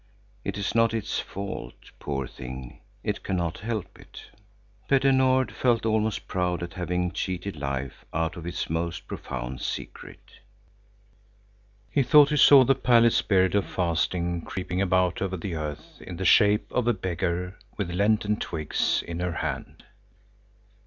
It 0.43 0.57
is 0.57 0.73
not 0.73 0.95
its 0.95 1.19
fault, 1.19 1.75
poor 1.99 2.25
thing, 2.25 2.79
it 3.03 3.21
cannot 3.23 3.59
help 3.59 3.99
it! 3.99 4.31
Petter 4.87 5.11
Nord 5.11 5.51
felt 5.51 5.85
almost 5.85 6.27
proud 6.27 6.63
at 6.63 6.73
having 6.73 7.11
cheated 7.11 7.55
life 7.55 8.03
out 8.11 8.35
of 8.35 8.47
its 8.47 8.67
most 8.67 9.05
profound 9.05 9.61
secret. 9.61 10.39
He 11.91 12.01
thought 12.01 12.29
he 12.29 12.37
saw 12.37 12.63
the 12.63 12.73
pallid 12.73 13.13
Spirit 13.13 13.53
of 13.53 13.67
Fasting 13.67 14.41
creeping 14.41 14.81
about 14.81 15.21
over 15.21 15.37
the 15.37 15.53
earth 15.53 16.01
in 16.01 16.17
the 16.17 16.25
shape 16.25 16.71
of 16.71 16.87
a 16.87 16.93
beggar 16.93 17.59
with 17.77 17.91
Lenten 17.91 18.37
twigs 18.37 19.03
in 19.05 19.19
her 19.19 19.33
hand. 19.33 19.83